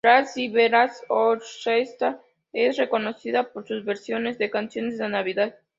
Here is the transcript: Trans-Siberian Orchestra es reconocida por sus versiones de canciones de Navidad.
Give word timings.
Trans-Siberian 0.03 0.89
Orchestra 1.09 2.19
es 2.51 2.75
reconocida 2.75 3.53
por 3.53 3.67
sus 3.67 3.85
versiones 3.85 4.39
de 4.39 4.49
canciones 4.49 4.97
de 4.97 5.07
Navidad. 5.07 5.59